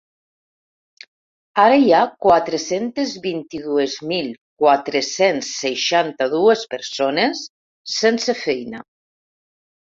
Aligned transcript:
Ara 1.63 1.75
hi 1.81 1.91
ha 1.97 1.99
quatre-centes 2.25 3.13
vint-i-dues 3.25 3.97
mil 4.13 4.31
quatre-cents 4.63 5.51
seixanta-dues 5.59 6.65
persones 6.73 7.45
sense 7.99 8.37
feina. 8.43 8.83